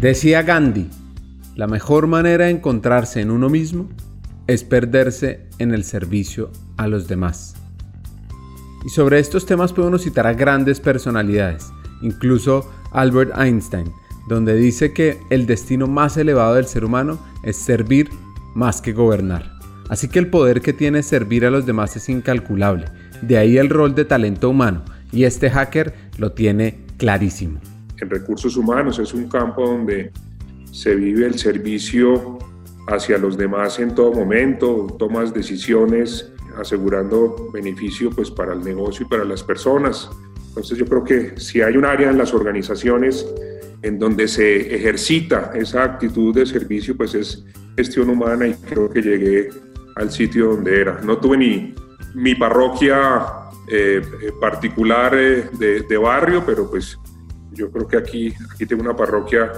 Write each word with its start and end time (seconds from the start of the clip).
Decía 0.00 0.42
Gandhi, 0.42 0.90
la 1.54 1.66
mejor 1.66 2.06
manera 2.06 2.44
de 2.44 2.50
encontrarse 2.50 3.22
en 3.22 3.30
uno 3.30 3.48
mismo 3.48 3.88
es 4.46 4.62
perderse 4.62 5.46
en 5.58 5.72
el 5.72 5.84
servicio 5.84 6.50
a 6.76 6.86
los 6.86 7.08
demás. 7.08 7.54
Y 8.84 8.90
sobre 8.90 9.18
estos 9.18 9.46
temas 9.46 9.72
podemos 9.72 10.02
citar 10.02 10.26
a 10.26 10.34
grandes 10.34 10.80
personalidades, 10.80 11.72
incluso 12.02 12.70
Albert 12.92 13.32
Einstein, 13.38 13.90
donde 14.28 14.54
dice 14.54 14.92
que 14.92 15.18
el 15.30 15.46
destino 15.46 15.86
más 15.86 16.18
elevado 16.18 16.56
del 16.56 16.66
ser 16.66 16.84
humano 16.84 17.18
es 17.42 17.56
servir 17.56 18.10
más 18.54 18.82
que 18.82 18.92
gobernar. 18.92 19.50
Así 19.88 20.08
que 20.08 20.18
el 20.18 20.28
poder 20.28 20.60
que 20.60 20.74
tiene 20.74 21.02
servir 21.02 21.46
a 21.46 21.50
los 21.50 21.64
demás 21.64 21.96
es 21.96 22.10
incalculable. 22.10 22.84
De 23.22 23.38
ahí 23.38 23.56
el 23.56 23.70
rol 23.70 23.94
de 23.94 24.04
talento 24.04 24.50
humano. 24.50 24.84
Y 25.10 25.24
este 25.24 25.48
hacker 25.48 25.94
lo 26.18 26.32
tiene 26.32 26.80
clarísimo. 26.98 27.60
En 28.00 28.10
recursos 28.10 28.56
humanos 28.56 28.98
es 28.98 29.14
un 29.14 29.28
campo 29.28 29.66
donde 29.66 30.12
se 30.70 30.94
vive 30.94 31.26
el 31.26 31.38
servicio 31.38 32.38
hacia 32.88 33.18
los 33.18 33.36
demás 33.36 33.78
en 33.78 33.94
todo 33.94 34.12
momento, 34.12 34.86
tomas 34.98 35.32
decisiones 35.32 36.32
asegurando 36.56 37.50
beneficio 37.52 38.10
pues 38.10 38.30
para 38.30 38.52
el 38.54 38.60
negocio 38.60 39.06
y 39.06 39.08
para 39.08 39.24
las 39.24 39.42
personas. 39.42 40.10
Entonces 40.48 40.78
yo 40.78 40.86
creo 40.86 41.04
que 41.04 41.40
si 41.40 41.60
hay 41.60 41.76
un 41.76 41.84
área 41.84 42.10
en 42.10 42.18
las 42.18 42.32
organizaciones 42.32 43.26
en 43.82 43.98
donde 43.98 44.26
se 44.28 44.74
ejercita 44.74 45.52
esa 45.54 45.84
actitud 45.84 46.34
de 46.34 46.46
servicio, 46.46 46.96
pues 46.96 47.14
es 47.14 47.44
gestión 47.76 48.08
humana 48.08 48.46
y 48.46 48.54
creo 48.54 48.88
que 48.88 49.02
llegué 49.02 49.50
al 49.96 50.10
sitio 50.10 50.48
donde 50.48 50.80
era. 50.80 51.00
No 51.02 51.18
tuve 51.18 51.36
ni 51.36 51.74
mi 52.14 52.34
parroquia 52.34 53.26
eh, 53.68 54.00
particular 54.40 55.14
eh, 55.14 55.50
de, 55.58 55.82
de, 55.82 55.96
barrio, 55.98 56.42
pero 56.46 56.70
pues 56.70 56.98
yo 57.52 57.70
creo 57.70 57.86
que 57.86 57.96
aquí, 57.96 58.34
aquí 58.52 58.66
tengo 58.66 58.82
una 58.82 58.96
parroquia 58.96 59.50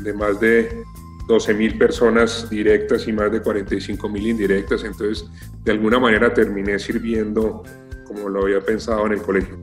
de 0.00 0.12
más 0.12 0.40
de 0.40 0.84
12 1.28 1.54
mil 1.54 1.76
personas 1.76 2.48
directas 2.48 3.06
y 3.06 3.12
más 3.12 3.30
de 3.30 3.42
45 3.42 4.08
mil 4.08 4.26
indirectas, 4.26 4.82
entonces 4.84 5.28
de 5.64 5.72
alguna 5.72 5.98
manera 5.98 6.32
terminé 6.32 6.78
sirviendo 6.78 7.62
como 8.06 8.28
lo 8.28 8.44
había 8.44 8.60
pensado 8.60 9.06
en 9.06 9.12
el 9.12 9.22
colegio. 9.22 9.58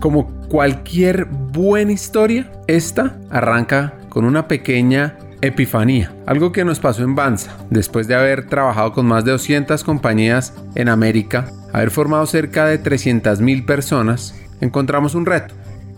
Como 0.00 0.26
cualquier 0.48 1.26
buena 1.26 1.92
historia, 1.92 2.50
esta 2.66 3.18
arranca 3.30 3.98
con 4.08 4.24
una 4.24 4.48
pequeña 4.48 5.18
epifanía, 5.40 6.14
algo 6.26 6.52
que 6.52 6.64
nos 6.64 6.80
pasó 6.80 7.02
en 7.02 7.14
Banza, 7.14 7.56
después 7.70 8.08
de 8.08 8.14
haber 8.14 8.46
trabajado 8.46 8.92
con 8.92 9.06
más 9.06 9.24
de 9.24 9.32
200 9.32 9.84
compañías 9.84 10.54
en 10.74 10.88
América, 10.88 11.50
haber 11.74 11.90
formado 11.90 12.24
cerca 12.26 12.66
de 12.66 12.78
300 12.78 13.40
mil 13.40 13.64
personas, 13.64 14.40
encontramos 14.60 15.16
un 15.16 15.26
reto, 15.26 15.56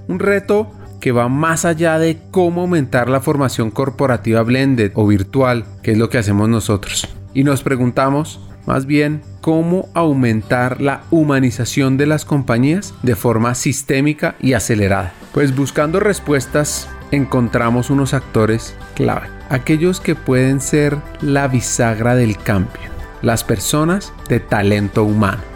un 0.08 0.18
reto 0.18 0.70
que 1.02 1.12
va 1.12 1.28
más 1.28 1.66
allá 1.66 1.98
de 1.98 2.18
cómo 2.30 2.62
aumentar 2.62 3.10
la 3.10 3.20
formación 3.20 3.70
corporativa 3.70 4.42
blended 4.42 4.92
o 4.94 5.06
virtual, 5.06 5.66
que 5.82 5.92
es 5.92 5.98
lo 5.98 6.08
que 6.08 6.16
hacemos 6.16 6.48
nosotros. 6.48 7.06
Y 7.34 7.44
nos 7.44 7.62
preguntamos, 7.62 8.40
más 8.64 8.86
bien, 8.86 9.20
cómo 9.42 9.90
aumentar 9.92 10.80
la 10.80 11.02
humanización 11.10 11.98
de 11.98 12.06
las 12.06 12.24
compañías 12.24 12.94
de 13.02 13.14
forma 13.14 13.54
sistémica 13.54 14.34
y 14.40 14.54
acelerada. 14.54 15.12
Pues 15.34 15.54
buscando 15.54 16.00
respuestas 16.00 16.88
encontramos 17.10 17.90
unos 17.90 18.14
actores 18.14 18.74
clave, 18.94 19.28
aquellos 19.50 20.00
que 20.00 20.14
pueden 20.14 20.62
ser 20.62 20.96
la 21.20 21.48
bisagra 21.48 22.14
del 22.14 22.38
cambio, 22.38 22.80
las 23.20 23.44
personas 23.44 24.14
de 24.30 24.40
talento 24.40 25.04
humano. 25.04 25.55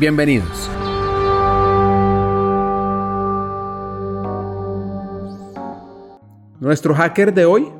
Bienvenidos. 0.00 0.70
Nuestro 6.58 6.94
hacker 6.94 7.34
de 7.34 7.44
hoy 7.44 7.70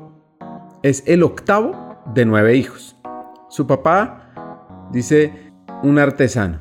es 0.83 1.01
el 1.07 1.23
octavo 1.23 1.97
de 2.13 2.25
nueve 2.25 2.55
hijos. 2.55 2.95
Su 3.49 3.65
papá 3.65 4.89
dice 4.91 5.51
un 5.81 5.97
artesano. 5.97 6.59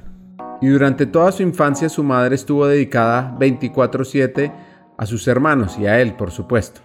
Y 0.62 0.68
durante 0.68 1.04
toda 1.04 1.30
su 1.30 1.42
infancia 1.42 1.90
su 1.90 2.02
madre 2.04 2.36
estuvo 2.36 2.66
dedicada 2.66 3.36
24/7 3.38 4.54
a 4.96 5.04
sus 5.04 5.28
hermanos 5.28 5.78
y 5.78 5.86
a 5.86 6.00
él, 6.00 6.14
por 6.14 6.30
supuesto. 6.30 6.80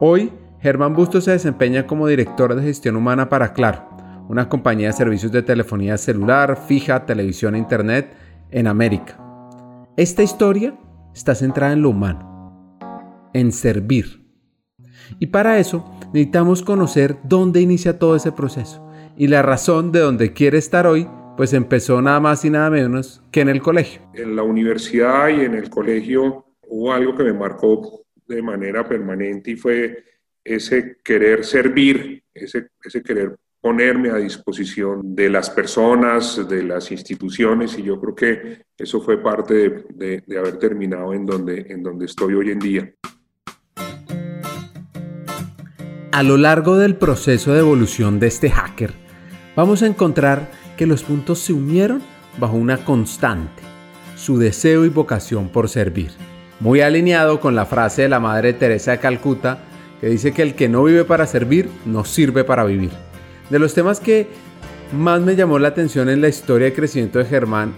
Hoy, 0.00 0.32
Germán 0.60 0.94
Bustos 0.94 1.24
se 1.24 1.32
desempeña 1.32 1.86
como 1.86 2.06
director 2.06 2.54
de 2.54 2.62
gestión 2.62 2.96
humana 2.96 3.28
para 3.28 3.52
Claro, 3.52 3.93
una 4.28 4.48
compañía 4.48 4.88
de 4.88 4.92
servicios 4.94 5.32
de 5.32 5.42
telefonía 5.42 5.98
celular, 5.98 6.58
fija, 6.66 7.06
televisión 7.06 7.54
e 7.54 7.58
internet 7.58 8.14
en 8.50 8.66
América. 8.66 9.18
Esta 9.96 10.22
historia 10.22 10.78
está 11.14 11.34
centrada 11.34 11.72
en 11.72 11.82
lo 11.82 11.90
humano, 11.90 12.78
en 13.32 13.52
servir 13.52 14.24
y 15.18 15.26
para 15.26 15.58
eso 15.58 15.84
necesitamos 16.12 16.62
conocer 16.62 17.16
dónde 17.24 17.60
inicia 17.60 17.98
todo 17.98 18.16
ese 18.16 18.32
proceso. 18.32 18.80
Y 19.16 19.28
la 19.28 19.42
razón 19.42 19.92
de 19.92 20.00
dónde 20.00 20.32
quiere 20.32 20.58
estar 20.58 20.86
hoy, 20.86 21.06
pues 21.36 21.52
empezó 21.52 22.00
nada 22.02 22.20
más 22.20 22.44
y 22.44 22.50
nada 22.50 22.70
menos 22.70 23.22
que 23.30 23.40
en 23.40 23.48
el 23.48 23.60
colegio. 23.60 24.02
En 24.14 24.36
la 24.36 24.42
universidad 24.42 25.28
y 25.28 25.42
en 25.42 25.54
el 25.54 25.70
colegio 25.70 26.46
hubo 26.62 26.92
algo 26.92 27.14
que 27.16 27.24
me 27.24 27.32
marcó 27.32 28.04
de 28.26 28.42
manera 28.42 28.86
permanente 28.88 29.52
y 29.52 29.56
fue 29.56 30.04
ese 30.42 30.98
querer 31.02 31.44
servir, 31.44 32.22
ese, 32.32 32.68
ese 32.82 33.02
querer 33.02 33.36
ponerme 33.64 34.10
a 34.10 34.16
disposición 34.16 35.14
de 35.16 35.30
las 35.30 35.48
personas, 35.48 36.46
de 36.46 36.62
las 36.62 36.90
instituciones, 36.90 37.78
y 37.78 37.82
yo 37.82 37.98
creo 37.98 38.14
que 38.14 38.62
eso 38.76 39.00
fue 39.00 39.22
parte 39.22 39.54
de, 39.54 39.84
de, 39.94 40.22
de 40.26 40.38
haber 40.38 40.58
terminado 40.58 41.14
en 41.14 41.24
donde, 41.24 41.64
en 41.70 41.82
donde 41.82 42.04
estoy 42.04 42.34
hoy 42.34 42.50
en 42.50 42.58
día. 42.58 42.92
A 46.12 46.22
lo 46.22 46.36
largo 46.36 46.76
del 46.76 46.96
proceso 46.96 47.54
de 47.54 47.60
evolución 47.60 48.20
de 48.20 48.26
este 48.26 48.50
hacker, 48.50 48.92
vamos 49.56 49.82
a 49.82 49.86
encontrar 49.86 50.50
que 50.76 50.84
los 50.86 51.02
puntos 51.02 51.38
se 51.38 51.54
unieron 51.54 52.02
bajo 52.36 52.58
una 52.58 52.84
constante, 52.84 53.62
su 54.14 54.36
deseo 54.36 54.84
y 54.84 54.90
vocación 54.90 55.48
por 55.48 55.70
servir. 55.70 56.10
Muy 56.60 56.82
alineado 56.82 57.40
con 57.40 57.54
la 57.54 57.64
frase 57.64 58.02
de 58.02 58.10
la 58.10 58.20
Madre 58.20 58.52
Teresa 58.52 58.90
de 58.90 58.98
Calcuta, 58.98 59.64
que 60.02 60.08
dice 60.08 60.34
que 60.34 60.42
el 60.42 60.54
que 60.54 60.68
no 60.68 60.84
vive 60.84 61.06
para 61.06 61.26
servir, 61.26 61.70
no 61.86 62.04
sirve 62.04 62.44
para 62.44 62.64
vivir. 62.64 62.90
De 63.50 63.58
los 63.58 63.74
temas 63.74 64.00
que 64.00 64.26
más 64.92 65.20
me 65.20 65.36
llamó 65.36 65.58
la 65.58 65.68
atención 65.68 66.08
en 66.08 66.20
la 66.20 66.28
historia 66.28 66.66
de 66.66 66.74
crecimiento 66.74 67.18
de 67.18 67.26
Germán 67.26 67.74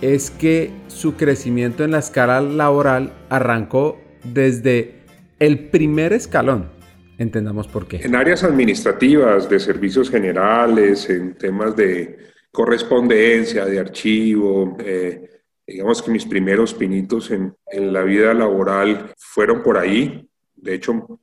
es 0.00 0.30
que 0.30 0.70
su 0.88 1.14
crecimiento 1.14 1.84
en 1.84 1.90
la 1.90 1.98
escala 1.98 2.40
laboral 2.40 3.12
arrancó 3.28 4.00
desde 4.24 5.02
el 5.38 5.68
primer 5.70 6.12
escalón, 6.12 6.70
Entendamos 7.18 7.68
por 7.68 7.86
qué. 7.86 7.98
En 8.02 8.16
áreas 8.16 8.42
administrativas, 8.42 9.48
de 9.48 9.60
servicios 9.60 10.10
generales, 10.10 11.08
en 11.08 11.34
temas 11.34 11.76
de 11.76 12.18
correspondencia, 12.50 13.64
de 13.64 13.78
archivo, 13.78 14.76
eh, 14.80 15.42
digamos 15.64 16.02
que 16.02 16.10
mis 16.10 16.24
primeros 16.24 16.74
pinitos 16.74 17.30
en, 17.30 17.54
en, 17.66 17.92
la 17.92 18.02
vida 18.02 18.34
laboral 18.34 19.12
fueron 19.16 19.62
por 19.62 19.78
ahí. 19.78 20.28
De 20.56 20.74
hecho, 20.74 21.20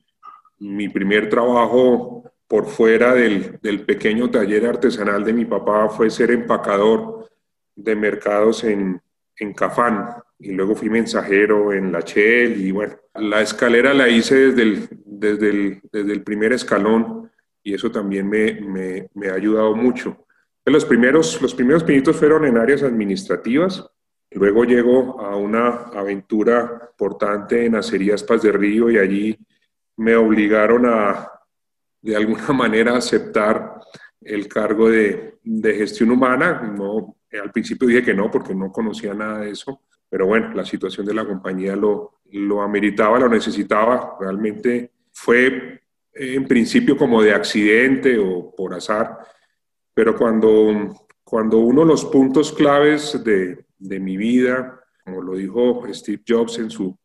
mi 0.59 0.87
primer 0.87 1.27
trabajo 1.27 2.23
por 2.49 2.65
fuera 2.65 3.13
del, 3.13 3.59
del 3.61 3.85
pequeño 3.85 4.31
taller 4.31 4.65
artesanal 4.65 5.23
de 5.23 5.33
mi 5.33 5.45
papá 5.45 5.87
fue 5.87 6.09
ser 6.09 6.31
empacador 6.31 7.29
de 7.75 7.95
mercados 7.95 8.63
en, 8.63 8.99
en 9.37 9.53
Cafán 9.53 10.15
y 10.39 10.53
luego 10.53 10.75
fui 10.75 10.89
mensajero 10.89 11.71
en 11.71 11.91
la 11.91 11.99
Shell 11.99 12.59
y 12.59 12.71
bueno, 12.71 12.95
la 13.13 13.41
escalera 13.41 13.93
la 13.93 14.09
hice 14.09 14.35
desde 14.35 14.63
el, 14.63 14.89
desde 15.05 15.49
el, 15.49 15.81
desde 15.93 16.11
el 16.11 16.23
primer 16.23 16.51
escalón 16.51 17.29
y 17.61 17.75
eso 17.75 17.91
también 17.91 18.27
me, 18.27 18.59
me, 18.59 19.09
me 19.13 19.29
ha 19.29 19.35
ayudado 19.35 19.75
mucho. 19.75 20.25
Los 20.65 20.85
primeros, 20.85 21.39
los 21.43 21.53
primeros 21.53 21.83
pinitos 21.83 22.15
fueron 22.15 22.45
en 22.45 22.57
áreas 22.57 22.81
administrativas, 22.81 23.87
luego 24.31 24.63
llego 24.63 25.21
a 25.21 25.35
una 25.35 25.67
aventura 25.93 26.89
importante 26.93 27.63
en 27.63 27.75
Acerías 27.75 28.23
Paz 28.23 28.41
de 28.41 28.51
Río 28.51 28.89
y 28.89 28.97
allí 28.97 29.37
me 29.97 30.15
obligaron 30.15 30.87
a, 30.87 31.38
de 32.01 32.15
alguna 32.15 32.47
manera, 32.53 32.97
aceptar 32.97 33.79
el 34.21 34.47
cargo 34.47 34.89
de, 34.89 35.39
de 35.43 35.73
gestión 35.75 36.11
humana. 36.11 36.73
No, 36.75 37.15
al 37.31 37.51
principio 37.51 37.87
dije 37.87 38.03
que 38.03 38.13
no 38.13 38.29
porque 38.29 38.55
no 38.55 38.71
conocía 38.71 39.13
nada 39.13 39.39
de 39.39 39.51
eso, 39.51 39.81
pero 40.09 40.25
bueno, 40.25 40.53
la 40.53 40.65
situación 40.65 41.05
de 41.05 41.13
la 41.13 41.25
compañía 41.25 41.75
lo, 41.75 42.21
lo 42.31 42.61
ameritaba, 42.61 43.19
lo 43.19 43.29
necesitaba. 43.29 44.17
Realmente 44.19 44.91
fue 45.11 45.81
en 46.13 46.45
principio 46.45 46.97
como 46.97 47.21
de 47.21 47.33
accidente 47.33 48.17
o 48.17 48.53
por 48.55 48.73
azar, 48.73 49.19
pero 49.93 50.15
cuando, 50.15 51.07
cuando 51.23 51.59
uno 51.59 51.81
de 51.81 51.87
los 51.87 52.05
puntos 52.05 52.51
claves 52.51 53.23
de, 53.23 53.65
de 53.77 53.99
mi 53.99 54.17
vida, 54.17 54.81
como 55.05 55.21
lo 55.21 55.35
dijo 55.35 55.83
Steve 55.93 56.23
Jobs 56.27 56.57
en 56.59 56.69
su, 56.69 56.97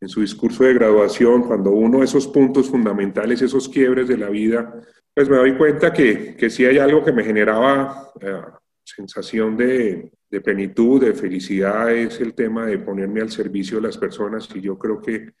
en 0.00 0.08
su 0.08 0.20
discurso 0.20 0.64
de 0.64 0.74
graduación, 0.74 1.42
cuando 1.42 1.70
uno 1.70 1.98
de 1.98 2.04
esos 2.04 2.26
puntos 2.28 2.68
fundamentales, 2.68 3.42
esos 3.42 3.68
quiebres 3.68 4.08
de 4.08 4.16
la 4.16 4.28
vida, 4.28 4.80
pues 5.14 5.28
me 5.28 5.36
doy 5.36 5.56
cuenta 5.56 5.92
que, 5.92 6.36
que 6.36 6.50
sí 6.50 6.64
hay 6.64 6.78
algo 6.78 7.04
que 7.04 7.12
me 7.12 7.24
generaba 7.24 8.12
eh, 8.20 8.40
sensación 8.84 9.56
de, 9.56 10.12
de 10.30 10.40
plenitud, 10.40 11.00
de 11.00 11.14
felicidad, 11.14 11.90
es 11.90 12.20
el 12.20 12.34
tema 12.34 12.66
de 12.66 12.78
ponerme 12.78 13.20
al 13.20 13.30
servicio 13.30 13.78
de 13.78 13.88
las 13.88 13.98
personas 13.98 14.48
y 14.54 14.60
yo 14.60 14.78
creo 14.78 15.00
que 15.00 15.32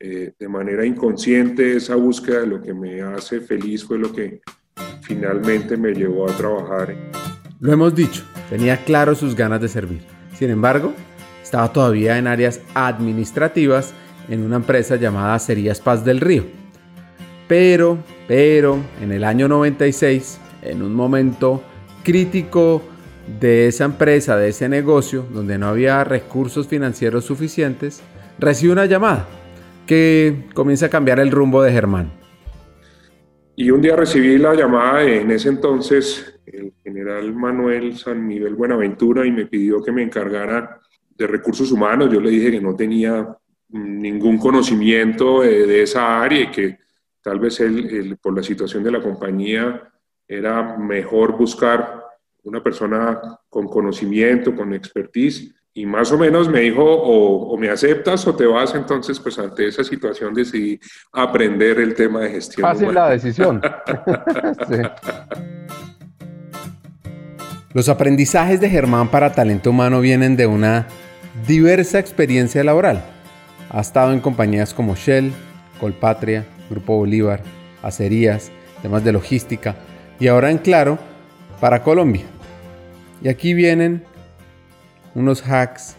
eh, 0.00 0.32
de 0.36 0.48
manera 0.48 0.84
inconsciente 0.84 1.76
esa 1.76 1.94
búsqueda 1.94 2.40
de 2.40 2.46
lo 2.48 2.60
que 2.60 2.74
me 2.74 3.02
hace 3.02 3.40
feliz 3.40 3.84
fue 3.84 3.98
lo 3.98 4.12
que 4.12 4.40
finalmente 5.02 5.76
me 5.76 5.92
llevó 5.92 6.28
a 6.28 6.36
trabajar. 6.36 6.96
Lo 7.60 7.72
hemos 7.72 7.94
dicho, 7.94 8.24
tenía 8.50 8.84
claro 8.84 9.14
sus 9.14 9.36
ganas 9.36 9.60
de 9.60 9.68
servir. 9.68 10.02
Sin 10.34 10.50
embargo, 10.50 10.92
estaba 11.42 11.72
todavía 11.72 12.18
en 12.18 12.26
áreas 12.26 12.60
administrativas 12.74 13.94
en 14.28 14.42
una 14.42 14.56
empresa 14.56 14.96
llamada 14.96 15.38
Cerías 15.38 15.80
Paz 15.80 16.04
del 16.04 16.20
Río. 16.20 16.44
Pero, 17.48 17.98
pero, 18.28 18.78
en 19.00 19.12
el 19.12 19.24
año 19.24 19.48
96, 19.48 20.40
en 20.62 20.82
un 20.82 20.94
momento 20.94 21.62
crítico 22.02 22.82
de 23.40 23.68
esa 23.68 23.84
empresa, 23.84 24.36
de 24.36 24.48
ese 24.48 24.68
negocio, 24.68 25.26
donde 25.32 25.58
no 25.58 25.68
había 25.68 26.02
recursos 26.04 26.66
financieros 26.66 27.24
suficientes, 27.24 28.02
recibe 28.38 28.72
una 28.72 28.86
llamada 28.86 29.26
que 29.86 30.46
comienza 30.54 30.86
a 30.86 30.88
cambiar 30.88 31.20
el 31.20 31.30
rumbo 31.30 31.62
de 31.62 31.72
Germán. 31.72 32.10
Y 33.54 33.70
un 33.70 33.82
día 33.82 33.96
recibí 33.96 34.38
la 34.38 34.54
llamada 34.54 35.02
en 35.02 35.30
ese 35.30 35.50
entonces 35.50 36.40
el 36.46 36.72
general 36.82 37.34
Manuel 37.34 37.96
San 37.96 38.26
Miguel 38.26 38.54
Buenaventura 38.54 39.26
y 39.26 39.30
me 39.30 39.46
pidió 39.46 39.82
que 39.82 39.92
me 39.92 40.02
encargara 40.02 40.80
de 41.22 41.28
recursos 41.28 41.72
humanos. 41.72 42.12
Yo 42.12 42.20
le 42.20 42.30
dije 42.30 42.50
que 42.50 42.60
no 42.60 42.76
tenía 42.76 43.36
ningún 43.68 44.38
conocimiento 44.38 45.42
de, 45.42 45.82
esa 45.82 46.22
área 46.22 46.42
y 46.42 46.50
que 46.50 46.78
tal 47.22 47.38
vez 47.38 47.60
él, 47.60 48.18
por 48.20 48.36
la 48.36 48.42
situación 48.42 48.82
de 48.82 48.90
la 48.90 49.00
compañía 49.00 49.82
era 50.28 50.76
mejor 50.76 51.36
buscar 51.36 52.02
una 52.44 52.62
persona 52.62 53.20
con 53.48 53.68
conocimiento, 53.68 54.54
con 54.54 54.74
expertise, 54.74 55.54
y 55.74 55.86
más 55.86 56.12
o 56.12 56.18
menos 56.18 56.50
me 56.50 56.60
dijo, 56.60 56.84
o, 56.84 57.56
me 57.56 57.70
aceptas 57.70 58.26
o 58.26 58.36
te 58.36 58.44
vas, 58.44 58.74
entonces 58.74 59.18
pues 59.18 59.38
ante 59.38 59.66
esa 59.66 59.82
situación 59.82 60.34
decidí 60.34 60.78
aprender 61.12 61.80
el 61.80 61.94
tema 61.94 62.20
de 62.20 62.30
gestión. 62.30 62.68
Fácil 62.68 62.92
la 62.92 63.08
decisión. 63.10 63.62
Los 67.74 67.88
aprendizajes 67.88 68.60
de 68.60 68.68
Germán 68.68 69.10
para 69.10 69.32
talento 69.32 69.70
humano 69.70 70.02
vienen 70.02 70.36
de 70.36 70.46
una 70.46 70.88
diversa 71.46 71.98
experiencia 71.98 72.62
laboral. 72.62 73.02
Ha 73.70 73.80
estado 73.80 74.12
en 74.12 74.20
compañías 74.20 74.74
como 74.74 74.94
Shell, 74.94 75.32
Colpatria, 75.80 76.44
Grupo 76.70 76.98
Bolívar, 76.98 77.42
Acerías, 77.82 78.52
temas 78.82 79.02
de 79.04 79.12
logística 79.12 79.76
y 80.20 80.28
ahora 80.28 80.50
en 80.50 80.58
Claro 80.58 80.98
para 81.60 81.82
Colombia. 81.82 82.24
Y 83.22 83.28
aquí 83.28 83.54
vienen 83.54 84.04
unos 85.14 85.42
hacks 85.42 85.96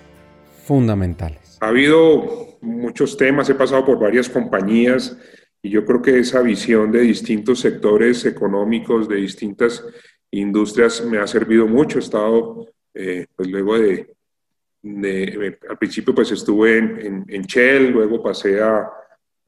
fundamentales. 0.66 1.58
Ha 1.62 1.68
habido 1.68 2.58
muchos 2.62 3.18
temas, 3.18 3.50
he 3.50 3.56
pasado 3.56 3.86
por 3.86 4.00
varias 4.00 4.30
compañías 4.30 5.18
y 5.62 5.70
yo 5.70 5.86
creo 5.86 6.02
que 6.02 6.20
esa 6.20 6.42
visión 6.42 6.92
de 6.92 7.02
distintos 7.02 7.60
sectores 7.60 8.26
económicos, 8.26 9.08
de 9.08 9.16
distintas 9.16 9.84
industrias, 10.32 11.04
me 11.06 11.18
ha 11.18 11.28
servido 11.28 11.68
mucho. 11.68 11.98
He 11.98 12.02
estado, 12.02 12.68
eh, 12.94 13.28
pues 13.36 13.50
luego 13.50 13.78
de, 13.78 14.14
al 14.84 15.78
principio 15.78 16.14
pues 16.14 16.32
estuve 16.32 16.78
en, 16.78 17.26
en, 17.28 17.42
Shell, 17.44 17.92
luego 17.92 18.22
pasé 18.22 18.62
a, 18.62 18.92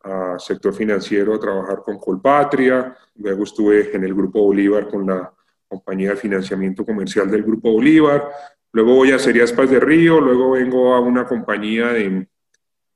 a, 0.04 0.40
sector 0.40 0.74
financiero 0.74 1.34
a 1.34 1.40
trabajar 1.40 1.82
con 1.84 2.00
Colpatria, 2.00 2.96
luego 3.16 3.44
estuve 3.44 3.94
en 3.94 4.04
el 4.06 4.14
Grupo 4.14 4.42
Bolívar 4.42 4.88
con 4.88 5.06
la 5.06 5.34
compañía 5.68 6.12
de 6.12 6.16
financiamiento 6.16 6.86
comercial 6.86 7.30
del 7.30 7.44
Grupo 7.44 7.74
Bolívar, 7.74 8.30
luego 8.72 8.96
voy 8.96 9.12
a 9.12 9.20
Serías 9.20 9.52
Paz 9.52 9.70
de 9.70 9.80
Río, 9.80 10.22
luego 10.22 10.52
vengo 10.52 10.94
a 10.94 11.02
una 11.02 11.26
compañía 11.26 11.88
de, 11.88 12.28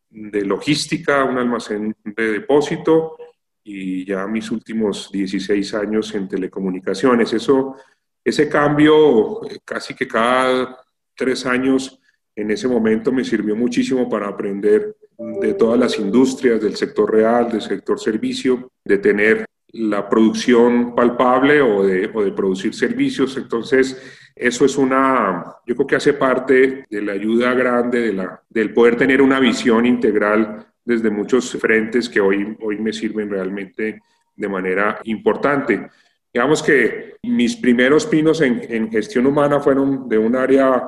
de 0.09 0.45
logística, 0.45 1.25
un 1.25 1.37
almacén 1.37 1.93
de 2.03 2.31
depósito 2.31 3.17
y 3.63 4.05
ya 4.05 4.25
mis 4.27 4.49
últimos 4.49 5.11
16 5.11 5.73
años 5.73 6.13
en 6.15 6.27
telecomunicaciones. 6.27 7.33
Eso, 7.33 7.75
ese 8.23 8.49
cambio 8.49 9.45
eh, 9.49 9.59
casi 9.63 9.93
que 9.93 10.07
cada 10.07 10.77
tres 11.15 11.45
años 11.45 11.98
en 12.41 12.51
ese 12.51 12.67
momento 12.67 13.11
me 13.11 13.23
sirvió 13.23 13.55
muchísimo 13.55 14.09
para 14.09 14.27
aprender 14.27 14.95
de 15.17 15.53
todas 15.53 15.79
las 15.79 15.99
industrias, 15.99 16.61
del 16.61 16.75
sector 16.75 17.11
real, 17.11 17.51
del 17.51 17.61
sector 17.61 17.99
servicio, 17.99 18.71
de 18.83 18.97
tener 18.97 19.45
la 19.73 20.09
producción 20.09 20.95
palpable 20.95 21.61
o 21.61 21.83
de, 21.83 22.09
o 22.13 22.23
de, 22.23 22.31
producir 22.31 22.73
servicios. 22.73 23.37
Entonces, 23.37 24.01
eso 24.35 24.65
es 24.65 24.77
una, 24.77 25.57
yo 25.65 25.75
creo 25.75 25.87
que 25.87 25.95
hace 25.97 26.13
parte 26.13 26.85
de 26.89 27.01
la 27.01 27.11
ayuda 27.11 27.53
grande 27.53 27.99
de 27.99 28.13
la, 28.13 28.41
del 28.49 28.73
poder 28.73 28.95
tener 28.95 29.21
una 29.21 29.39
visión 29.39 29.85
integral 29.85 30.65
desde 30.83 31.09
muchos 31.09 31.51
frentes 31.51 32.09
que 32.09 32.21
hoy, 32.21 32.57
hoy 32.61 32.77
me 32.77 32.93
sirven 32.93 33.29
realmente 33.29 33.99
de 34.35 34.47
manera 34.47 34.99
importante. 35.03 35.87
Digamos 36.33 36.63
que 36.63 37.17
mis 37.23 37.57
primeros 37.57 38.05
pinos 38.05 38.41
en, 38.41 38.61
en 38.69 38.89
gestión 38.89 39.27
humana 39.27 39.59
fueron 39.59 40.07
de 40.07 40.17
un 40.17 40.35
área 40.35 40.81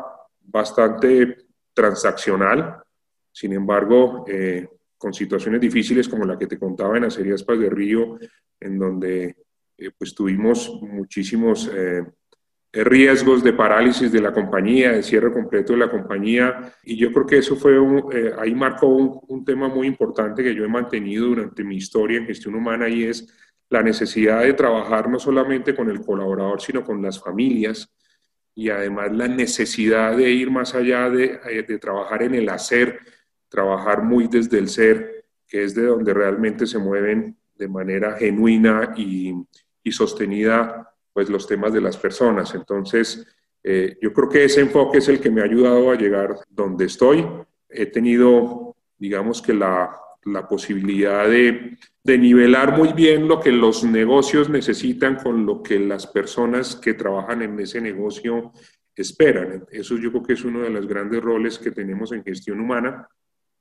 bastante 0.52 1.41
transaccional, 1.74 2.78
sin 3.32 3.54
embargo, 3.54 4.26
eh, 4.28 4.68
con 4.98 5.14
situaciones 5.14 5.62
difíciles 5.62 6.08
como 6.08 6.26
la 6.26 6.38
que 6.38 6.48
te 6.48 6.60
contaba 6.60 6.98
en 6.98 7.06
Acerías 7.06 7.44
Paz 7.44 7.60
de 7.60 7.70
Río, 7.70 8.20
en 8.60 8.78
donde 8.78 9.36
eh, 9.78 9.92
pues 9.98 10.14
tuvimos 10.14 10.80
muchísimos 10.82 11.72
eh, 11.74 12.04
riesgos 12.74 13.44
de 13.44 13.54
parálisis 13.54 14.12
de 14.12 14.22
la 14.22 14.32
compañía, 14.32 14.92
de 14.92 15.04
cierre 15.04 15.34
completo 15.34 15.74
de 15.74 15.80
la 15.80 15.90
compañía, 15.90 16.74
y 16.84 16.96
yo 16.98 17.12
creo 17.12 17.26
que 17.26 17.38
eso 17.40 17.56
fue, 17.56 17.76
ahí 18.38 18.54
marcó 18.54 18.88
un 18.88 19.44
tema 19.44 19.68
muy 19.68 19.88
importante 19.88 20.44
que 20.44 20.56
yo 20.56 20.64
he 20.64 20.70
mantenido 20.70 21.28
durante 21.28 21.64
mi 21.64 21.78
historia 21.78 22.20
en 22.20 22.28
gestión 22.28 22.56
humana 22.56 22.88
y 22.88 23.04
es 23.04 23.28
la 23.70 23.82
necesidad 23.82 24.42
de 24.42 24.54
trabajar 24.54 25.10
no 25.10 25.18
solamente 25.18 25.74
con 25.76 25.90
el 25.90 26.02
colaborador, 26.02 26.62
sino 26.62 26.84
con 26.84 27.02
las 27.02 27.20
familias, 27.20 27.90
y 28.54 28.70
además 28.70 29.12
la 29.12 29.28
necesidad 29.28 30.16
de 30.18 30.30
ir 30.30 30.52
más 30.52 30.76
allá 30.76 31.10
de, 31.10 31.40
eh, 31.50 31.64
de, 31.68 31.78
trabajar 31.78 32.24
en 32.24 32.36
el 32.36 32.50
hacer, 32.50 33.00
trabajar 33.50 34.04
muy 34.04 34.28
desde 34.28 34.58
el 34.58 34.70
ser, 34.70 35.26
que 35.48 35.64
es 35.64 35.76
de 35.76 35.86
donde 35.86 36.14
realmente 36.14 36.66
se 36.66 36.78
mueven 36.78 37.38
de 37.56 37.68
manera 37.68 38.18
genuina 38.18 38.94
y, 38.96 39.34
y 39.84 39.92
sostenida 39.92 40.94
pues 41.14 41.30
los 41.30 41.48
temas 41.48 41.74
de 41.74 41.82
las 41.82 41.98
personas. 41.98 42.54
Entonces, 42.56 43.26
eh, 43.64 43.98
yo 44.02 44.14
creo 44.14 44.30
que 44.30 44.46
ese 44.46 44.62
enfoque 44.62 45.00
es 45.00 45.08
el 45.10 45.20
que 45.20 45.30
me 45.30 45.42
ha 45.42 45.46
ayudado 45.46 45.92
a 45.92 45.96
llegar 45.96 46.36
donde 46.50 46.86
estoy. 46.86 47.26
He 47.70 47.86
tenido, 47.88 48.76
digamos 48.98 49.42
que 49.42 49.54
la, 49.54 49.96
la 50.24 50.48
posibilidad 50.48 51.28
de, 51.28 51.78
nivelar 52.04 52.78
muy 52.78 52.94
bien 52.94 53.28
lo 53.28 53.40
que 53.40 53.52
los 53.52 53.84
negocios 53.84 54.50
necesitan 54.50 55.16
con 55.16 55.46
lo 55.46 55.62
que 55.64 55.80
las 55.80 56.08
personas 56.08 56.76
que 56.76 56.94
trabajan 56.94 57.42
en 57.42 57.60
ese 57.60 57.82
negocio 57.82 58.52
esperan. 58.96 59.66
Eso 59.72 59.98
yo 59.98 60.12
creo 60.12 60.24
que 60.24 60.34
es 60.34 60.44
uno 60.44 60.62
de 60.62 60.70
los 60.70 60.88
grandes 60.88 61.22
roles 61.22 61.58
que 61.58 61.72
tenemos 61.72 62.12
en 62.12 62.24
gestión 62.24 62.60
humana. 62.60 63.08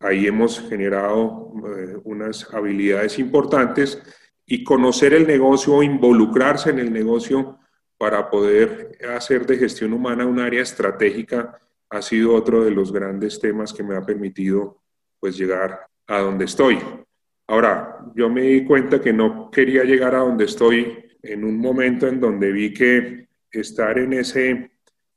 Ahí 0.00 0.26
hemos 0.26 0.60
generado 0.68 1.52
eh, 1.76 1.96
unas 2.04 2.52
habilidades 2.52 3.18
importantes 3.18 4.02
y 4.46 4.64
conocer 4.64 5.14
el 5.14 5.26
negocio, 5.26 5.82
involucrarse 5.82 6.70
en 6.70 6.80
el 6.80 6.92
negocio 6.92 7.58
para 7.96 8.30
poder 8.30 8.98
hacer 9.14 9.46
de 9.46 9.58
gestión 9.58 9.92
humana 9.92 10.26
un 10.26 10.40
área 10.40 10.62
estratégica 10.62 11.60
ha 11.90 12.02
sido 12.02 12.34
otro 12.34 12.64
de 12.64 12.70
los 12.70 12.92
grandes 12.92 13.40
temas 13.40 13.72
que 13.72 13.82
me 13.82 13.96
ha 13.96 14.06
permitido 14.06 14.80
pues 15.18 15.36
llegar 15.36 15.89
a 16.10 16.18
donde 16.18 16.44
estoy. 16.44 16.78
Ahora, 17.46 17.98
yo 18.14 18.28
me 18.28 18.42
di 18.42 18.64
cuenta 18.64 19.00
que 19.00 19.12
no 19.12 19.50
quería 19.50 19.84
llegar 19.84 20.14
a 20.14 20.18
donde 20.18 20.44
estoy 20.44 20.98
en 21.22 21.44
un 21.44 21.58
momento 21.58 22.08
en 22.08 22.20
donde 22.20 22.50
vi 22.50 22.74
que 22.74 23.28
estar 23.50 23.96
en 23.98 24.12
ese, 24.14 24.72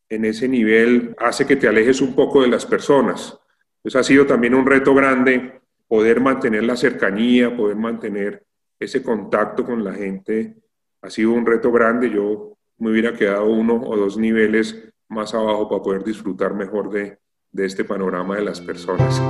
en 0.08 0.26
ese 0.26 0.48
nivel 0.48 1.16
hace 1.18 1.46
que 1.48 1.56
te 1.56 1.68
alejes 1.68 2.00
un 2.00 2.16
poco 2.16 2.44
de 2.44 2.48
las 2.48 2.66
personas. 2.66 3.40
Entonces 3.78 4.00
ha 4.00 4.04
sido 4.04 4.26
también 4.28 4.54
un 4.54 4.66
reto 4.66 4.94
grande 4.94 5.62
poder 5.88 6.22
mantener 6.22 6.64
la 6.64 6.78
cercanía, 6.78 7.56
poder 7.56 7.76
mantener 7.76 8.46
ese 8.80 9.02
contacto 9.02 9.66
con 9.66 9.84
la 9.84 9.94
gente. 9.94 10.56
Ha 11.02 11.10
sido 11.10 11.32
un 11.32 11.46
reto 11.46 11.72
grande. 11.72 12.10
Yo 12.12 12.56
me 12.78 12.92
hubiera 12.92 13.14
quedado 13.14 13.46
uno 13.46 13.82
o 13.84 13.98
dos 13.98 14.18
niveles 14.18 14.90
más 15.10 15.34
abajo 15.34 15.68
para 15.70 15.82
poder 15.82 16.04
disfrutar 16.04 16.54
mejor 16.54 16.92
de, 16.92 17.18
de 17.52 17.66
este 17.66 17.84
panorama 17.84 18.36
de 18.36 18.44
las 18.44 18.62
personas. 18.62 19.22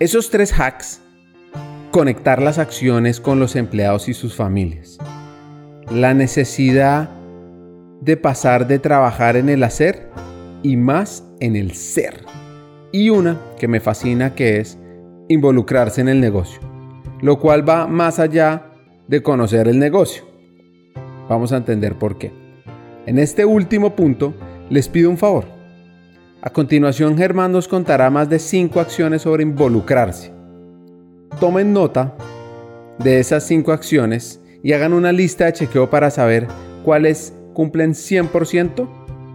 Esos 0.00 0.30
tres 0.30 0.52
hacks, 0.52 1.02
conectar 1.90 2.40
las 2.40 2.58
acciones 2.58 3.18
con 3.18 3.40
los 3.40 3.56
empleados 3.56 4.08
y 4.08 4.14
sus 4.14 4.36
familias, 4.36 4.96
la 5.90 6.14
necesidad 6.14 7.10
de 8.00 8.16
pasar 8.16 8.68
de 8.68 8.78
trabajar 8.78 9.36
en 9.36 9.48
el 9.48 9.64
hacer 9.64 10.08
y 10.62 10.76
más 10.76 11.24
en 11.40 11.56
el 11.56 11.72
ser. 11.72 12.24
Y 12.92 13.10
una 13.10 13.40
que 13.58 13.66
me 13.66 13.80
fascina 13.80 14.36
que 14.36 14.60
es 14.60 14.78
involucrarse 15.26 16.00
en 16.00 16.08
el 16.08 16.20
negocio, 16.20 16.60
lo 17.20 17.40
cual 17.40 17.68
va 17.68 17.88
más 17.88 18.20
allá 18.20 18.70
de 19.08 19.20
conocer 19.20 19.66
el 19.66 19.80
negocio. 19.80 20.22
Vamos 21.28 21.52
a 21.52 21.56
entender 21.56 21.98
por 21.98 22.18
qué. 22.18 22.30
En 23.06 23.18
este 23.18 23.44
último 23.44 23.96
punto 23.96 24.32
les 24.70 24.88
pido 24.88 25.10
un 25.10 25.18
favor 25.18 25.57
a 26.40 26.50
continuación, 26.50 27.16
Germán 27.16 27.52
nos 27.52 27.66
contará 27.66 28.10
más 28.10 28.28
de 28.28 28.38
5 28.38 28.80
acciones 28.80 29.22
sobre 29.22 29.42
involucrarse. 29.42 30.32
Tomen 31.40 31.72
nota 31.72 32.14
de 32.98 33.18
esas 33.18 33.44
5 33.44 33.72
acciones 33.72 34.40
y 34.62 34.72
hagan 34.72 34.92
una 34.92 35.12
lista 35.12 35.46
de 35.46 35.52
chequeo 35.52 35.90
para 35.90 36.10
saber 36.10 36.46
cuáles 36.84 37.34
cumplen 37.54 37.92
100% 37.92 38.88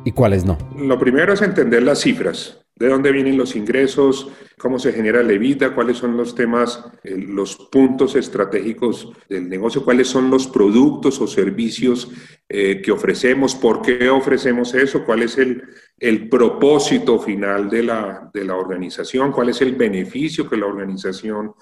y 0.06 0.12
cuáles 0.12 0.46
no. 0.46 0.58
Lo 0.78 0.98
primero 0.98 1.34
es 1.34 1.42
entender 1.42 1.84
las 1.84 2.00
cifras 2.00 2.63
de 2.76 2.88
dónde 2.88 3.12
vienen 3.12 3.38
los 3.38 3.56
ingresos, 3.56 4.30
cómo 4.58 4.80
se 4.80 4.92
genera 4.92 5.22
la 5.22 5.38
vida, 5.38 5.76
cuáles 5.76 5.98
son 5.98 6.18
los 6.18 6.34
temas, 6.34 6.84
eh, 7.04 7.16
los 7.18 7.56
puntos 7.56 8.16
estratégicos 8.16 9.12
del 9.30 9.48
negocio, 9.48 9.84
cuáles 9.84 10.08
son 10.08 10.30
los 10.30 10.48
productos 10.48 11.22
o 11.22 11.28
servicios 11.28 12.10
eh, 12.50 12.82
que 12.82 12.92
ofrecemos, 12.92 13.56
por 13.56 13.82
qué 13.82 14.10
ofrecemos 14.10 14.74
eso, 14.74 15.06
cuál 15.06 15.24
es 15.24 15.38
el, 15.38 15.64
el 16.00 16.30
propósito 16.30 17.20
final 17.20 17.70
de 17.70 17.84
la, 17.84 18.30
de 18.34 18.44
la 18.44 18.56
organización, 18.56 19.32
cuál 19.32 19.50
es 19.50 19.62
el 19.62 19.76
beneficio 19.76 20.50
que 20.50 20.58
la 20.58 20.66
organización 20.66 21.54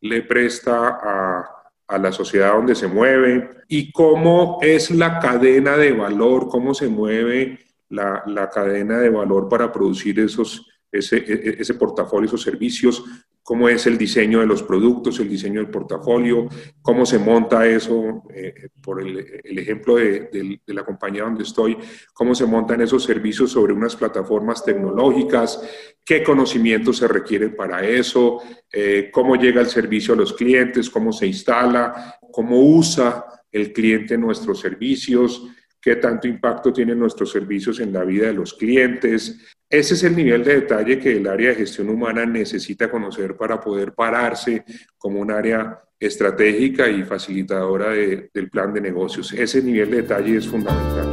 le 0.00 0.22
presta 0.22 0.98
a, 1.02 1.58
a 1.88 1.98
la 1.98 2.12
sociedad 2.12 2.52
donde 2.52 2.74
se 2.74 2.86
mueve 2.86 3.50
y 3.68 3.90
cómo 3.90 4.58
es 4.60 4.90
la 4.90 5.18
cadena 5.18 5.76
de 5.78 5.92
valor, 5.92 6.48
cómo 6.48 6.74
se 6.74 6.88
mueve 6.88 7.58
la, 7.88 8.50
cadena 8.52 8.98
de 8.98 9.10
valor 9.10 9.48
para 9.48 9.72
producir 9.72 10.20
esos, 10.20 10.66
ese, 10.90 11.18
e, 11.18 11.32
e, 11.32 11.56
ese 11.60 11.74
portafolio, 11.74 12.26
esos 12.26 12.42
servicios, 12.42 13.04
cómo 13.42 13.66
es 13.66 13.86
el 13.86 13.96
diseño 13.96 14.40
de 14.40 14.46
los 14.46 14.62
productos, 14.62 15.18
el 15.20 15.28
diseño 15.30 15.60
del 15.60 15.70
portafolio, 15.70 16.48
cómo 16.82 17.06
se 17.06 17.18
monta 17.18 17.66
eso, 17.66 18.24
eh, 18.34 18.68
por 18.82 19.00
el, 19.00 19.18
ejemplo 19.58 19.96
de, 19.96 20.28
de, 20.30 20.60
de, 20.66 20.74
la 20.74 20.84
compañía 20.84 21.22
donde 21.22 21.44
estoy, 21.44 21.78
cómo 22.12 22.34
se 22.34 22.44
montan 22.44 22.82
esos 22.82 23.04
servicios 23.04 23.52
sobre 23.52 23.72
unas 23.72 23.96
plataformas 23.96 24.62
tecnológicas, 24.62 25.62
qué 26.04 26.22
conocimientos 26.22 26.98
se 26.98 27.08
requieren 27.08 27.56
para 27.56 27.82
eso, 27.86 28.42
eh, 28.70 29.10
cómo 29.10 29.36
llega 29.36 29.62
el 29.62 29.68
servicio 29.68 30.12
a 30.12 30.16
los 30.18 30.34
clientes, 30.34 30.90
cómo 30.90 31.10
se 31.10 31.26
instala, 31.26 32.18
cómo 32.30 32.60
usa 32.60 33.24
el 33.50 33.72
cliente 33.72 34.18
nuestros 34.18 34.60
servicios, 34.60 35.42
qué 35.80 35.96
tanto 35.96 36.28
impacto 36.28 36.72
tienen 36.72 36.98
nuestros 36.98 37.30
servicios 37.30 37.80
en 37.80 37.92
la 37.92 38.04
vida 38.04 38.26
de 38.26 38.32
los 38.32 38.54
clientes. 38.54 39.38
Ese 39.68 39.94
es 39.94 40.04
el 40.04 40.16
nivel 40.16 40.44
de 40.44 40.60
detalle 40.60 40.98
que 40.98 41.16
el 41.16 41.26
área 41.26 41.50
de 41.50 41.56
gestión 41.56 41.88
humana 41.88 42.24
necesita 42.26 42.90
conocer 42.90 43.36
para 43.36 43.60
poder 43.60 43.92
pararse 43.92 44.64
como 44.96 45.20
un 45.20 45.30
área 45.30 45.80
estratégica 46.00 46.88
y 46.88 47.02
facilitadora 47.02 47.90
de, 47.90 48.30
del 48.32 48.50
plan 48.50 48.72
de 48.72 48.80
negocios. 48.80 49.32
Ese 49.32 49.62
nivel 49.62 49.90
de 49.90 50.02
detalle 50.02 50.36
es 50.36 50.48
fundamental. 50.48 51.06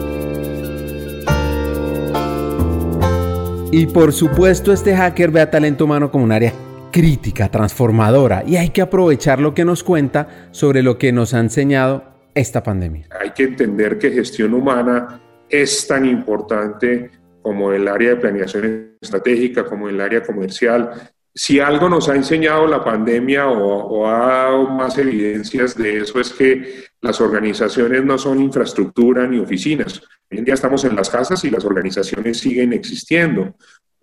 Y 3.71 3.87
por 3.87 4.13
supuesto 4.13 4.71
este 4.71 4.95
hacker 4.95 5.31
ve 5.31 5.41
a 5.41 5.51
talento 5.51 5.83
humano 5.83 6.09
como 6.09 6.23
un 6.23 6.31
área 6.31 6.53
crítica, 6.91 7.49
transformadora, 7.49 8.45
y 8.47 8.55
hay 8.55 8.69
que 8.69 8.81
aprovechar 8.81 9.41
lo 9.41 9.53
que 9.53 9.65
nos 9.65 9.83
cuenta 9.83 10.47
sobre 10.51 10.81
lo 10.81 10.97
que 10.97 11.11
nos 11.11 11.33
ha 11.33 11.41
enseñado 11.41 12.14
esta 12.35 12.61
pandemia? 12.61 13.07
Hay 13.19 13.31
que 13.31 13.43
entender 13.43 13.97
que 13.97 14.11
gestión 14.11 14.53
humana 14.53 15.21
es 15.49 15.87
tan 15.87 16.05
importante 16.05 17.09
como 17.41 17.71
el 17.71 17.87
área 17.87 18.11
de 18.11 18.15
planeación 18.17 18.97
estratégica, 18.99 19.65
como 19.65 19.87
el 19.87 20.01
área 20.01 20.21
comercial. 20.21 21.11
Si 21.33 21.59
algo 21.59 21.89
nos 21.89 22.09
ha 22.09 22.15
enseñado 22.15 22.65
la 22.65 22.83
pandemia 22.83 23.47
o, 23.47 24.07
ha 24.07 24.27
dado 24.27 24.69
más 24.69 24.97
evidencias 24.97 25.75
de 25.77 25.99
eso 25.99 26.19
es 26.19 26.33
que 26.33 26.85
las 27.01 27.21
organizaciones 27.21 28.03
no 28.03 28.17
son 28.17 28.41
infraestructura 28.41 29.27
ni 29.27 29.39
oficinas. 29.39 30.01
Hoy 30.31 30.39
en 30.39 30.45
día 30.45 30.55
estamos 30.55 30.83
en 30.85 30.95
las 30.95 31.09
casas 31.09 31.43
y 31.43 31.51
las 31.51 31.65
organizaciones 31.65 32.39
siguen 32.39 32.73
existiendo. 32.73 33.55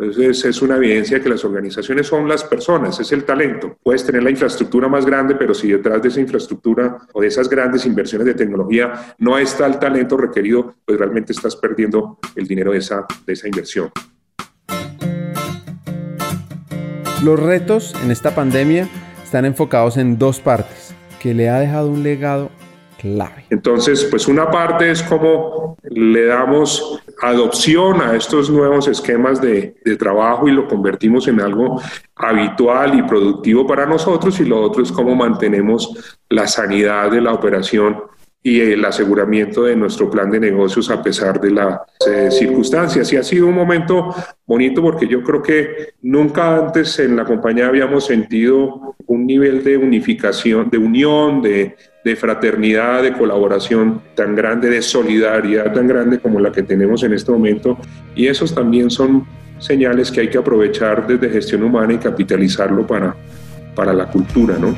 Entonces 0.02 0.44
es 0.44 0.60
una 0.60 0.78
evidencia 0.78 1.20
que 1.22 1.28
las 1.28 1.44
organizaciones 1.44 2.08
son 2.08 2.28
las 2.28 2.42
personas, 2.42 2.98
es 2.98 3.12
el 3.12 3.22
talento. 3.22 3.76
Puedes 3.84 4.04
tener 4.04 4.24
la 4.24 4.30
infraestructura 4.30 4.88
más 4.88 5.06
grande, 5.06 5.36
pero 5.36 5.54
si 5.54 5.70
detrás 5.70 6.02
de 6.02 6.08
esa 6.08 6.20
infraestructura 6.20 6.98
o 7.12 7.20
de 7.20 7.28
esas 7.28 7.48
grandes 7.48 7.86
inversiones 7.86 8.26
de 8.26 8.34
tecnología 8.34 9.14
no 9.18 9.38
está 9.38 9.64
el 9.64 9.78
talento 9.78 10.16
requerido, 10.16 10.74
pues 10.84 10.98
realmente 10.98 11.32
estás 11.32 11.54
perdiendo 11.54 12.18
el 12.34 12.48
dinero 12.48 12.72
de 12.72 12.78
esa, 12.78 13.06
de 13.24 13.32
esa 13.32 13.46
inversión. 13.46 13.92
Los 17.22 17.38
retos 17.38 17.94
en 18.02 18.10
esta 18.10 18.34
pandemia 18.34 18.88
están 19.22 19.44
enfocados 19.44 19.98
en 19.98 20.18
dos 20.18 20.40
partes, 20.40 20.96
que 21.20 21.32
le 21.32 21.48
ha 21.48 21.60
dejado 21.60 21.88
un 21.88 22.02
legado 22.02 22.50
clave. 22.98 23.44
Entonces, 23.50 24.04
pues 24.10 24.26
una 24.26 24.50
parte 24.50 24.90
es 24.90 25.00
cómo 25.04 25.76
le 25.84 26.26
damos 26.26 27.00
adopción 27.22 28.02
a 28.02 28.16
estos 28.16 28.50
nuevos 28.50 28.88
esquemas 28.88 29.40
de, 29.40 29.74
trabajo 29.96 30.48
y 30.48 30.50
lo 30.50 30.66
convertimos 30.66 31.28
en 31.28 31.40
algo 31.40 31.80
habitual 32.16 32.98
y 32.98 33.02
productivo 33.02 33.64
para 33.64 33.86
nosotros 33.86 34.40
y 34.40 34.44
lo 34.44 34.60
otro 34.60 34.82
es 34.82 34.90
cómo 34.90 35.14
mantenemos 35.14 36.18
la 36.28 36.48
sanidad 36.48 37.10
de 37.12 37.20
la 37.20 37.32
operación 37.32 38.02
y 38.42 38.58
el 38.58 38.84
aseguramiento 38.84 39.62
de 39.62 39.76
nuestro 39.76 40.10
plan 40.10 40.30
de 40.32 40.40
negocios 40.40 40.90
a 40.90 41.00
pesar 41.00 41.40
de 41.40 41.52
las 41.52 41.80
eh, 42.08 42.28
circunstancias. 42.32 43.12
Y 43.12 43.16
ha 43.16 43.22
sido 43.22 43.46
un 43.46 43.54
momento 43.54 44.12
bonito 44.44 44.82
porque 44.82 45.06
yo 45.06 45.22
creo 45.22 45.40
que 45.40 45.94
nunca 46.02 46.56
antes 46.56 46.98
en 46.98 47.14
la 47.14 47.24
compañía 47.24 47.68
habíamos 47.68 48.04
sentido 48.04 48.96
un 49.06 49.26
nivel 49.26 49.62
de 49.62 49.76
unificación, 49.76 50.68
de 50.70 50.78
unión, 50.78 51.40
de, 51.40 51.76
de 52.04 52.16
fraternidad, 52.16 53.02
de 53.02 53.12
colaboración 53.12 54.02
tan 54.14 54.34
grande, 54.34 54.68
de 54.68 54.82
solidaridad 54.82 55.72
tan 55.72 55.86
grande 55.86 56.18
como 56.18 56.40
la 56.40 56.50
que 56.50 56.62
tenemos 56.62 57.02
en 57.04 57.12
este 57.12 57.30
momento. 57.30 57.78
Y 58.14 58.26
esos 58.26 58.54
también 58.54 58.90
son 58.90 59.24
señales 59.58 60.10
que 60.10 60.20
hay 60.20 60.28
que 60.28 60.38
aprovechar 60.38 61.06
desde 61.06 61.30
gestión 61.30 61.62
humana 61.62 61.92
y 61.92 61.98
capitalizarlo 61.98 62.86
para, 62.86 63.14
para 63.74 63.92
la 63.92 64.06
cultura, 64.06 64.58
¿no? 64.58 64.74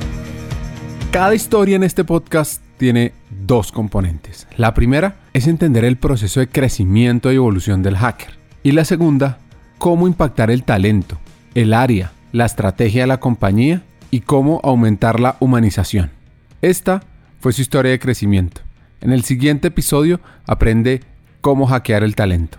Cada 1.11 1.35
historia 1.35 1.77
en 1.77 1.85
este 1.85 2.05
podcast 2.05 2.63
tiene 2.77 3.13
dos 3.31 3.73
componentes. 3.73 4.47
La 4.57 4.75
primera 4.75 5.17
es 5.33 5.47
entender 5.47 5.85
el 5.85 5.97
proceso 5.97 6.41
de 6.41 6.49
crecimiento 6.49 7.33
y 7.33 7.37
evolución 7.37 7.83
del 7.83 7.97
hacker. 7.97 8.35
Y 8.63 8.73
la 8.73 8.85
segunda, 8.85 9.39
cómo 9.79 10.07
impactar 10.07 10.51
el 10.51 10.65
talento, 10.65 11.19
el 11.55 11.73
área, 11.73 12.13
la 12.33 12.47
estrategia 12.47 13.03
de 13.03 13.07
la 13.07 13.21
compañía 13.21 13.83
y 14.11 14.21
cómo 14.21 14.61
aumentar 14.65 15.21
la 15.21 15.37
humanización. 15.41 16.11
Esta 16.63 17.03
fue 17.45 17.53
su 17.53 17.61
historia 17.61 17.91
de 17.91 17.99
crecimiento. 17.99 18.63
En 19.03 19.13
el 19.13 19.23
siguiente 19.23 19.69
episodio 19.69 20.19
aprende 20.47 21.03
cómo 21.43 21.67
hackear 21.67 22.03
el 22.03 22.17
talento. 22.17 22.57